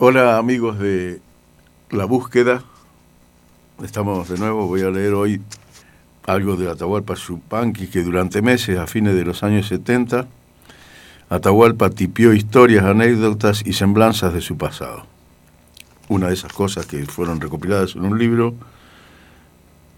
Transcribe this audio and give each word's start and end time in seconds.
Hola 0.00 0.38
amigos 0.38 0.78
de 0.78 1.20
La 1.90 2.04
Búsqueda, 2.04 2.62
estamos 3.82 4.28
de 4.28 4.38
nuevo, 4.38 4.68
voy 4.68 4.82
a 4.82 4.90
leer 4.90 5.12
hoy 5.12 5.42
algo 6.24 6.54
de 6.54 6.70
Atahualpa 6.70 7.14
Yupanqui 7.14 7.88
que 7.88 8.04
durante 8.04 8.40
meses, 8.40 8.78
a 8.78 8.86
fines 8.86 9.16
de 9.16 9.24
los 9.24 9.42
años 9.42 9.66
70, 9.66 10.28
Atahualpa 11.28 11.90
tipió 11.90 12.32
historias, 12.32 12.84
anécdotas 12.84 13.66
y 13.66 13.72
semblanzas 13.72 14.32
de 14.32 14.40
su 14.40 14.56
pasado. 14.56 15.04
Una 16.08 16.28
de 16.28 16.34
esas 16.34 16.52
cosas 16.52 16.86
que 16.86 17.04
fueron 17.04 17.40
recopiladas 17.40 17.96
en 17.96 18.04
un 18.04 18.20
libro, 18.20 18.54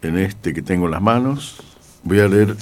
en 0.01 0.17
este 0.17 0.55
que 0.55 0.63
tengo 0.63 0.85
en 0.85 0.93
las 0.93 1.01
manos, 1.03 1.61
voy 2.01 2.21
a 2.21 2.27
leer 2.27 2.55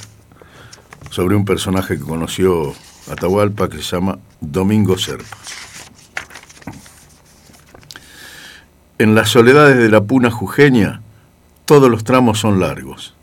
sobre 1.10 1.38
un 1.38 1.46
personaje 1.46 1.98
que 1.98 2.04
conoció 2.04 2.74
Atahualpa 3.10 3.70
que 3.70 3.78
se 3.78 3.96
llama 3.96 4.20
Domingo 4.42 4.98
Serpa. 4.98 5.38
En 9.02 9.16
las 9.16 9.30
soledades 9.30 9.78
de 9.78 9.88
la 9.88 10.02
puna 10.02 10.30
jujeña, 10.30 11.00
todos 11.64 11.90
los 11.90 12.04
tramos 12.04 12.38
son 12.38 12.60
largos. 12.60 13.16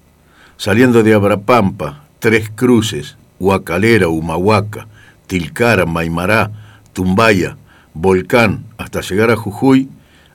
Saliendo 0.57 1.03
de 1.03 1.13
Abrapampa, 1.13 2.05
Tres 2.19 2.49
Cruces, 2.49 3.19
Huacalera, 3.39 4.09
Humahuaca, 4.09 4.87
Tilcara, 5.27 5.85
Maimará, 5.85 6.51
Tumbaya, 6.95 7.59
Volcán, 7.93 8.65
hasta 8.79 9.03
llegar 9.03 9.31
a 9.31 9.37
Jujuy, 9.37 9.91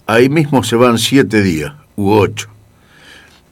ahí 0.05 0.29
mismo 0.29 0.63
se 0.63 0.75
van 0.75 0.99
siete 0.99 1.41
días, 1.41 1.73
u 1.95 2.11
ocho. 2.11 2.47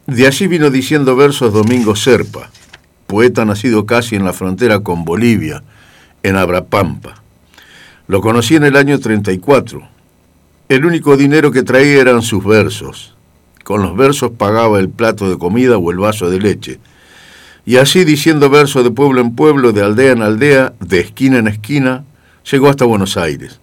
De 0.06 0.28
allí 0.28 0.46
vino 0.46 0.70
diciendo 0.70 1.16
versos 1.16 1.52
Domingo 1.52 1.96
Serpa, 1.96 2.52
poeta 3.08 3.46
nacido 3.46 3.88
casi 3.88 4.16
en 4.16 4.26
la 4.26 4.34
frontera 4.34 4.82
con 4.82 5.06
Bolivia, 5.06 5.64
en 6.22 6.36
Abrapampa. 6.36 7.16
Lo 8.06 8.22
conocí 8.22 8.58
en 8.58 8.66
el 8.66 8.76
año 8.76 9.00
34, 9.00 9.99
el 10.70 10.86
único 10.86 11.18
dinero 11.18 11.52
que 11.52 11.64
traía 11.64 12.00
eran 12.00 12.22
sus 12.22 12.46
versos. 12.46 13.16
Con 13.64 13.82
los 13.82 13.98
versos 13.98 14.32
pagaba 14.38 14.80
el 14.80 14.90
plato 14.90 15.28
de 15.28 15.40
comida 15.40 15.80
o 15.80 15.92
el 15.92 15.98
vaso 15.98 16.30
de 16.30 16.40
leche. 16.40 16.80
Y 17.66 17.78
así 17.78 18.04
diciendo 18.04 18.52
versos 18.52 18.84
de 18.84 18.92
pueblo 18.92 19.20
en 19.20 19.36
pueblo, 19.36 19.74
de 19.74 19.82
aldea 19.82 20.12
en 20.12 20.22
aldea, 20.22 20.74
de 20.80 21.00
esquina 21.00 21.40
en 21.40 21.48
esquina, 21.48 22.06
llegó 22.50 22.70
hasta 22.70 22.86
Buenos 22.86 23.18
Aires. 23.18 23.60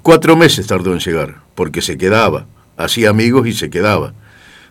Cuatro 0.00 0.36
meses 0.36 0.66
tardó 0.66 0.94
en 0.94 1.00
llegar, 1.00 1.42
porque 1.54 1.82
se 1.82 1.98
quedaba, 1.98 2.46
hacía 2.78 3.10
amigos 3.10 3.46
y 3.46 3.52
se 3.52 3.68
quedaba. 3.68 4.14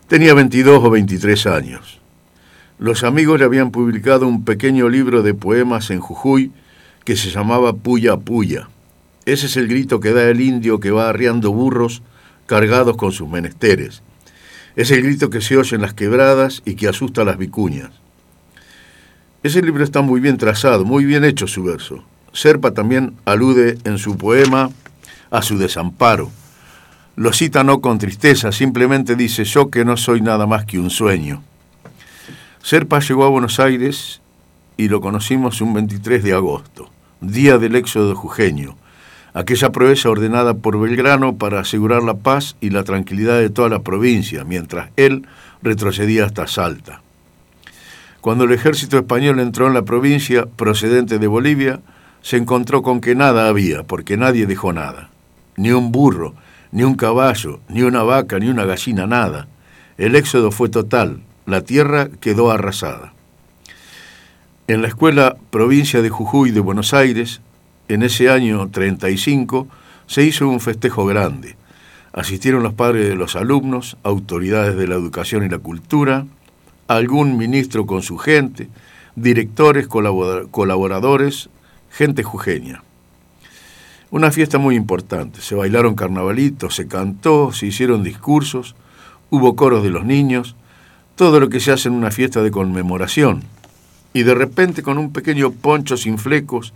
Tenía 0.07 0.33
22 0.33 0.83
o 0.83 0.89
23 0.89 1.45
años. 1.45 1.99
Los 2.79 3.03
amigos 3.03 3.37
le 3.37 3.45
habían 3.45 3.69
publicado 3.69 4.27
un 4.27 4.45
pequeño 4.45 4.89
libro 4.89 5.21
de 5.21 5.35
poemas 5.35 5.91
en 5.91 5.99
Jujuy 5.99 6.51
que 7.03 7.15
se 7.15 7.29
llamaba 7.29 7.73
Puya 7.73 8.17
Puya. 8.17 8.67
Ese 9.25 9.47
es 9.47 9.57
el 9.57 9.67
grito 9.67 9.99
que 9.99 10.13
da 10.13 10.29
el 10.29 10.39
indio 10.39 10.79
que 10.79 10.91
va 10.91 11.09
arriando 11.09 11.51
burros 11.51 12.03
cargados 12.45 12.95
con 12.95 13.11
sus 13.11 13.27
menesteres. 13.27 14.03
Es 14.75 14.91
el 14.91 15.01
grito 15.01 15.29
que 15.29 15.41
se 15.41 15.57
oye 15.57 15.75
en 15.75 15.81
las 15.81 15.93
quebradas 15.93 16.61
y 16.65 16.75
que 16.75 16.87
asusta 16.87 17.21
a 17.21 17.25
las 17.25 17.37
vicuñas. 17.37 17.89
Ese 19.41 19.61
libro 19.61 19.83
está 19.83 20.01
muy 20.01 20.19
bien 20.19 20.37
trazado, 20.37 20.85
muy 20.85 21.05
bien 21.05 21.23
hecho 21.23 21.47
su 21.47 21.63
verso. 21.63 22.03
Serpa 22.33 22.71
también 22.71 23.15
alude 23.25 23.77
en 23.83 23.97
su 23.97 24.17
poema 24.17 24.69
a 25.31 25.41
su 25.41 25.57
desamparo. 25.57 26.29
Lo 27.15 27.31
cita 27.31 27.63
no 27.63 27.79
con 27.79 27.97
tristeza, 27.97 28.51
simplemente 28.51 29.15
dice 29.15 29.45
yo 29.45 29.69
que 29.69 29.85
no 29.85 29.97
soy 29.97 30.21
nada 30.21 30.45
más 30.45 30.65
que 30.65 30.79
un 30.79 30.89
sueño. 30.89 31.43
Serpa 32.61 32.99
llegó 32.99 33.23
a 33.23 33.29
Buenos 33.29 33.59
Aires 33.59 34.21
y 34.77 34.89
lo 34.89 34.99
conocimos 34.99 35.61
un 35.61 35.73
23 35.73 36.23
de 36.23 36.33
agosto, 36.33 36.89
día 37.21 37.57
del 37.57 37.75
éxodo 37.75 38.15
jujeño, 38.15 38.75
aquella 39.35 39.69
proeza 39.71 40.09
ordenada 40.09 40.53
por 40.53 40.79
Belgrano 40.79 41.35
para 41.35 41.59
asegurar 41.59 42.01
la 42.01 42.15
paz 42.15 42.55
y 42.61 42.69
la 42.69 42.83
tranquilidad 42.83 43.37
de 43.37 43.49
toda 43.49 43.67
la 43.67 43.83
provincia, 43.83 44.45
mientras 44.45 44.89
él 44.95 45.27
retrocedía 45.61 46.25
hasta 46.25 46.47
Salta. 46.47 47.01
Cuando 48.21 48.45
el 48.45 48.53
ejército 48.53 48.97
español 48.97 49.39
entró 49.39 49.67
en 49.67 49.73
la 49.73 49.83
provincia 49.83 50.45
procedente 50.45 51.19
de 51.19 51.27
Bolivia, 51.27 51.81
se 52.21 52.37
encontró 52.37 52.81
con 52.81 53.01
que 53.01 53.13
nada 53.13 53.49
había, 53.49 53.83
porque 53.83 54.15
nadie 54.15 54.47
dejó 54.47 54.71
nada. 54.71 55.09
Ni 55.57 55.71
un 55.71 55.91
burro, 55.91 56.33
ni 56.71 56.83
un 56.83 56.95
caballo, 56.95 57.59
ni 57.67 57.83
una 57.83 58.03
vaca, 58.03 58.39
ni 58.39 58.47
una 58.47 58.63
gallina, 58.63 59.05
nada. 59.05 59.47
El 59.97 60.15
éxodo 60.15 60.51
fue 60.51 60.69
total, 60.69 61.19
la 61.45 61.61
tierra 61.61 62.07
quedó 62.21 62.51
arrasada. 62.51 63.13
En 64.67 64.81
la 64.81 64.87
escuela 64.87 65.35
provincia 65.51 66.01
de 66.01 66.09
Jujuy 66.09 66.51
de 66.51 66.61
Buenos 66.61 66.93
Aires, 66.93 67.41
en 67.87 68.03
ese 68.03 68.29
año 68.29 68.69
35 68.69 69.67
se 70.07 70.23
hizo 70.23 70.47
un 70.47 70.59
festejo 70.59 71.05
grande. 71.05 71.55
Asistieron 72.13 72.63
los 72.63 72.73
padres 72.73 73.07
de 73.07 73.15
los 73.15 73.35
alumnos, 73.35 73.97
autoridades 74.03 74.75
de 74.75 74.87
la 74.87 74.95
educación 74.95 75.43
y 75.43 75.49
la 75.49 75.57
cultura, 75.59 76.25
algún 76.87 77.37
ministro 77.37 77.85
con 77.85 78.01
su 78.01 78.17
gente, 78.17 78.69
directores, 79.15 79.87
colaboradores, 79.87 81.49
gente 81.89 82.23
jujeña. 82.23 82.83
Una 84.11 84.31
fiesta 84.31 84.57
muy 84.57 84.75
importante. 84.75 85.41
Se 85.41 85.55
bailaron 85.55 85.95
carnavalitos, 85.95 86.75
se 86.75 86.87
cantó, 86.87 87.51
se 87.51 87.67
hicieron 87.67 88.03
discursos, 88.03 88.75
hubo 89.29 89.55
coros 89.55 89.83
de 89.83 89.89
los 89.89 90.05
niños, 90.05 90.55
todo 91.15 91.39
lo 91.39 91.49
que 91.49 91.59
se 91.59 91.71
hace 91.71 91.89
en 91.89 91.95
una 91.95 92.11
fiesta 92.11 92.41
de 92.41 92.51
conmemoración. 92.51 93.43
Y 94.13 94.23
de 94.23 94.35
repente 94.35 94.83
con 94.83 94.97
un 94.97 95.11
pequeño 95.11 95.51
poncho 95.51 95.97
sin 95.97 96.17
flecos, 96.17 96.73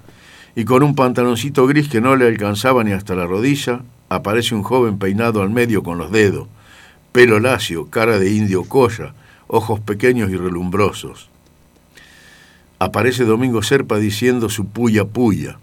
y 0.59 0.65
con 0.65 0.83
un 0.83 0.93
pantaloncito 0.93 1.67
gris 1.67 1.87
que 1.87 2.01
no 2.01 2.17
le 2.17 2.27
alcanzaba 2.27 2.83
ni 2.83 2.91
hasta 2.91 3.15
la 3.15 3.25
rodilla, 3.25 3.79
aparece 4.09 4.55
un 4.55 4.61
joven 4.61 4.99
peinado 4.99 5.41
al 5.41 5.49
medio 5.49 5.83
con 5.83 5.97
los 5.97 6.11
dedos, 6.11 6.49
pelo 7.13 7.39
lacio, 7.39 7.89
cara 7.89 8.19
de 8.19 8.33
indio 8.33 8.65
colla, 8.65 9.13
ojos 9.47 9.79
pequeños 9.79 10.29
y 10.31 10.35
relumbrosos. 10.35 11.29
Aparece 12.77 13.23
Domingo 13.23 13.63
Serpa 13.63 13.99
diciendo 13.99 14.49
su 14.49 14.65
puya 14.65 15.05
puya, 15.05 15.59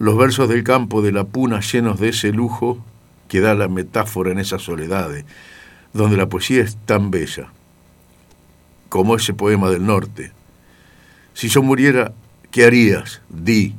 los 0.00 0.18
versos 0.18 0.48
del 0.48 0.64
campo 0.64 1.02
de 1.02 1.12
la 1.12 1.22
puna 1.22 1.60
llenos 1.60 2.00
de 2.00 2.08
ese 2.08 2.32
lujo 2.32 2.84
que 3.28 3.38
da 3.38 3.54
la 3.54 3.68
metáfora 3.68 4.32
en 4.32 4.40
esas 4.40 4.60
soledades, 4.62 5.24
donde 5.92 6.16
la 6.16 6.28
poesía 6.28 6.64
es 6.64 6.76
tan 6.84 7.12
bella, 7.12 7.52
como 8.88 9.14
ese 9.14 9.34
poema 9.34 9.70
del 9.70 9.86
norte. 9.86 10.32
Si 11.32 11.48
yo 11.48 11.62
muriera, 11.62 12.12
¿qué 12.50 12.64
harías? 12.64 13.22
Di, 13.28 13.76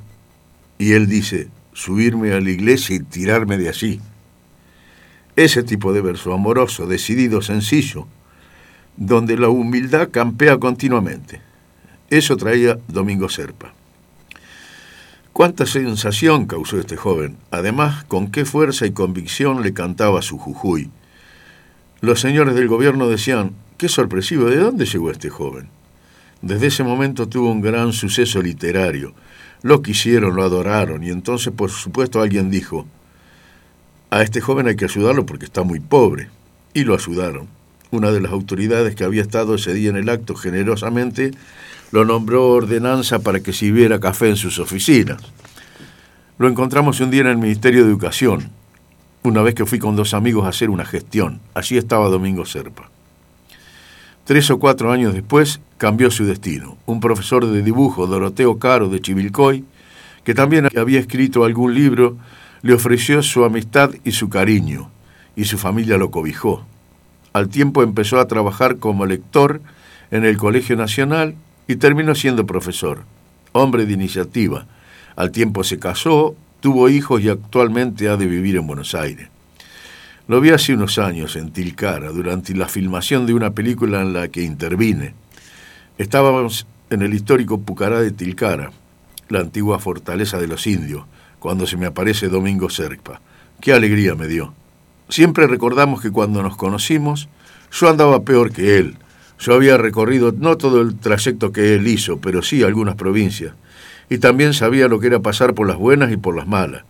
y 0.77 0.93
él 0.93 1.07
dice, 1.07 1.49
subirme 1.73 2.33
a 2.33 2.39
la 2.39 2.49
iglesia 2.49 2.95
y 2.95 2.99
tirarme 2.99 3.57
de 3.57 3.69
allí. 3.69 3.99
Ese 5.35 5.63
tipo 5.63 5.93
de 5.93 6.01
verso 6.01 6.33
amoroso, 6.33 6.87
decidido, 6.87 7.41
sencillo, 7.41 8.07
donde 8.95 9.37
la 9.37 9.49
humildad 9.49 10.09
campea 10.09 10.57
continuamente. 10.57 11.41
Eso 12.09 12.37
traía 12.37 12.79
Domingo 12.87 13.29
Serpa. 13.29 13.73
Cuánta 15.33 15.67
sensación 15.67 16.47
causó 16.47 16.79
este 16.79 16.97
joven, 16.97 17.37
además 17.51 18.03
con 18.05 18.31
qué 18.31 18.43
fuerza 18.43 18.87
y 18.87 18.91
convicción 18.91 19.61
le 19.61 19.71
cantaba 19.71 20.23
su 20.23 20.39
Jujuy. 20.39 20.89
Los 22.01 22.21
señores 22.21 22.55
del 22.55 22.67
gobierno 22.67 23.07
decían, 23.07 23.51
qué 23.77 23.87
sorpresivo, 23.87 24.45
¿de 24.45 24.57
dónde 24.57 24.85
llegó 24.85 25.11
este 25.11 25.29
joven? 25.29 25.69
Desde 26.41 26.67
ese 26.67 26.83
momento 26.83 27.27
tuvo 27.27 27.51
un 27.51 27.61
gran 27.61 27.93
suceso 27.93 28.41
literario, 28.41 29.13
lo 29.61 29.81
quisieron, 29.81 30.35
lo 30.35 30.43
adoraron, 30.43 31.03
y 31.03 31.09
entonces 31.09 31.53
por 31.53 31.71
supuesto 31.71 32.21
alguien 32.21 32.49
dijo, 32.49 32.85
a 34.09 34.21
este 34.21 34.41
joven 34.41 34.67
hay 34.67 34.75
que 34.75 34.85
ayudarlo 34.85 35.25
porque 35.25 35.45
está 35.45 35.63
muy 35.63 35.79
pobre, 35.79 36.29
y 36.73 36.83
lo 36.83 36.93
ayudaron. 36.93 37.47
Una 37.89 38.11
de 38.11 38.19
las 38.19 38.31
autoridades 38.31 38.95
que 38.95 39.03
había 39.03 39.21
estado 39.21 39.55
ese 39.55 39.73
día 39.73 39.89
en 39.89 39.95
el 39.95 40.09
acto 40.09 40.35
generosamente 40.35 41.31
lo 41.91 42.03
nombró 42.05 42.49
ordenanza 42.49 43.19
para 43.19 43.39
que 43.39 43.53
sirviera 43.53 43.99
café 43.99 44.29
en 44.29 44.35
sus 44.35 44.59
oficinas. 44.59 45.21
Lo 46.37 46.47
encontramos 46.47 46.99
un 46.99 47.09
día 47.09 47.21
en 47.21 47.27
el 47.27 47.37
Ministerio 47.37 47.83
de 47.83 47.89
Educación, 47.89 48.51
una 49.23 49.41
vez 49.41 49.55
que 49.55 49.65
fui 49.65 49.79
con 49.79 49.95
dos 49.95 50.13
amigos 50.13 50.45
a 50.45 50.49
hacer 50.49 50.69
una 50.69 50.85
gestión. 50.85 51.39
Allí 51.53 51.77
estaba 51.77 52.09
Domingo 52.09 52.45
Serpa. 52.45 52.89
Tres 54.27 54.51
o 54.51 54.59
cuatro 54.59 54.91
años 54.91 55.13
después 55.13 55.61
cambió 55.77 56.11
su 56.11 56.25
destino. 56.25 56.75
Un 56.85 56.99
profesor 56.99 57.45
de 57.45 57.63
dibujo, 57.63 58.07
Doroteo 58.07 58.59
Caro 58.59 58.89
de 58.89 58.99
Chivilcoy, 58.99 59.63
que 60.25 60.33
también 60.33 60.67
había 60.77 60.99
escrito 60.99 61.45
algún 61.45 61.73
libro, 61.73 62.17
le 62.61 62.73
ofreció 62.73 63.23
su 63.23 63.45
amistad 63.45 63.91
y 64.03 64.11
su 64.11 64.27
cariño, 64.27 64.91
y 65.37 65.45
su 65.45 65.57
familia 65.57 65.95
lo 65.95 66.11
cobijó. 66.11 66.65
Al 67.31 67.47
tiempo 67.47 67.83
empezó 67.83 68.19
a 68.19 68.27
trabajar 68.27 68.79
como 68.79 69.05
lector 69.05 69.61
en 70.11 70.25
el 70.25 70.35
Colegio 70.35 70.75
Nacional 70.75 71.35
y 71.65 71.77
terminó 71.77 72.13
siendo 72.13 72.45
profesor, 72.45 73.05
hombre 73.53 73.85
de 73.85 73.93
iniciativa. 73.93 74.67
Al 75.15 75.31
tiempo 75.31 75.63
se 75.63 75.79
casó, 75.79 76.35
tuvo 76.59 76.89
hijos 76.89 77.21
y 77.21 77.29
actualmente 77.29 78.09
ha 78.09 78.17
de 78.17 78.25
vivir 78.25 78.57
en 78.57 78.67
Buenos 78.67 78.93
Aires. 78.93 79.29
Lo 80.27 80.41
vi 80.41 80.49
hace 80.49 80.73
unos 80.73 80.99
años 80.99 81.37
en 81.37 81.51
Tilcara, 81.51 82.09
durante 82.09 82.53
la 82.53 82.67
filmación 82.67 83.25
de 83.25 83.33
una 83.33 83.51
película 83.51 84.01
en 84.01 84.11
la 84.11 84.27
que 84.27 84.43
intervine. 84.43 85.13
Estábamos 85.97 86.67
en 86.89 87.01
el 87.01 87.13
histórico 87.13 87.61
Pucará 87.61 88.01
de 88.01 88.11
Tilcara, 88.11 88.71
la 89.29 89.39
antigua 89.39 89.79
fortaleza 89.79 90.37
de 90.37 90.47
los 90.47 90.67
indios, 90.67 91.05
cuando 91.39 91.65
se 91.65 91.77
me 91.77 91.85
aparece 91.85 92.27
Domingo 92.27 92.69
Serpa. 92.69 93.21
Qué 93.61 93.71
alegría 93.71 94.15
me 94.15 94.27
dio. 94.27 94.53
Siempre 95.07 95.47
recordamos 95.47 96.01
que 96.01 96.11
cuando 96.11 96.43
nos 96.43 96.57
conocimos, 96.57 97.29
yo 97.71 97.89
andaba 97.89 98.23
peor 98.23 98.51
que 98.51 98.79
él, 98.79 98.97
yo 99.39 99.53
había 99.53 99.77
recorrido 99.77 100.33
no 100.33 100.57
todo 100.57 100.81
el 100.81 100.97
trayecto 100.97 101.53
que 101.53 101.75
él 101.75 101.87
hizo, 101.87 102.19
pero 102.19 102.41
sí 102.41 102.63
algunas 102.63 102.95
provincias, 102.95 103.53
y 104.09 104.17
también 104.17 104.53
sabía 104.53 104.89
lo 104.89 104.99
que 104.99 105.07
era 105.07 105.21
pasar 105.21 105.53
por 105.53 105.69
las 105.69 105.77
buenas 105.77 106.11
y 106.11 106.17
por 106.17 106.35
las 106.35 106.47
malas, 106.47 106.83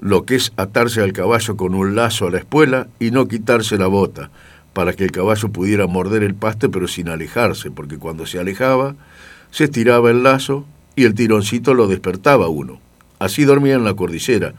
lo 0.00 0.24
que 0.24 0.36
es 0.36 0.52
atarse 0.56 1.02
al 1.02 1.12
caballo 1.12 1.56
con 1.56 1.74
un 1.74 1.94
lazo 1.96 2.26
a 2.26 2.30
la 2.30 2.38
espuela 2.38 2.88
y 2.98 3.10
no 3.10 3.28
quitarse 3.28 3.78
la 3.78 3.86
bota, 3.86 4.30
para 4.72 4.92
que 4.92 5.04
el 5.04 5.10
caballo 5.10 5.48
pudiera 5.48 5.86
morder 5.86 6.22
el 6.22 6.34
paste 6.34 6.68
pero 6.68 6.86
sin 6.88 7.08
alejarse, 7.08 7.70
porque 7.70 7.98
cuando 7.98 8.26
se 8.26 8.38
alejaba, 8.38 8.94
se 9.50 9.64
estiraba 9.64 10.10
el 10.10 10.22
lazo 10.22 10.64
y 10.94 11.04
el 11.04 11.14
tironcito 11.14 11.74
lo 11.74 11.88
despertaba 11.88 12.48
uno. 12.48 12.80
Así 13.18 13.44
dormía 13.44 13.74
en 13.74 13.84
la 13.84 13.94
cordillera, 13.94 14.54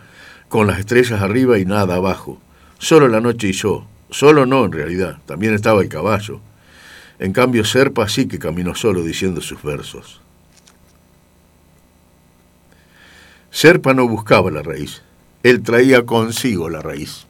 con 0.50 0.68
las 0.68 0.80
estrellas 0.80 1.22
arriba 1.22 1.60
y 1.60 1.66
nada 1.66 1.96
abajo. 1.96 2.40
Solo 2.78 3.08
la 3.08 3.22
noche 3.22 3.50
y 3.50 3.52
yo. 3.54 3.86
Solo 4.10 4.46
no, 4.46 4.66
en 4.66 4.72
realidad. 4.72 5.20
También 5.26 5.54
estaba 5.54 5.82
el 5.82 5.90
caballo. 5.90 6.42
En 7.20 7.34
cambio, 7.34 7.64
Serpa 7.64 8.10
sí 8.10 8.28
que 8.28 8.40
caminó 8.40 8.74
solo 8.76 9.04
diciendo 9.04 9.42
sus 9.42 9.62
versos. 9.62 10.22
Serpa 13.52 13.94
no 13.94 14.08
buscaba 14.08 14.52
la 14.52 14.62
raíz, 14.62 15.02
él 15.44 15.64
traía 15.64 16.06
consigo 16.06 16.70
la 16.70 16.82
raíz. 16.82 17.29